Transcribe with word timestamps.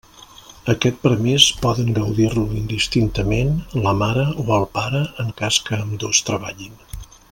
Aquest 0.71 0.95
permís 1.03 1.45
poden 1.65 1.91
gaudir-lo 1.99 2.47
indistintament 2.61 3.53
la 3.87 3.95
mare 4.03 4.27
o 4.45 4.49
el 4.59 4.69
pare 4.81 5.07
en 5.25 5.33
cas 5.43 5.65
que 5.69 5.83
ambdós 5.87 6.29
treballin. 6.33 6.87